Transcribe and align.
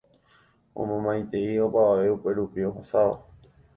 Omomaitei 0.81 1.61
opavave 1.65 2.09
upérupi 2.15 2.65
ohasáva 2.69 3.17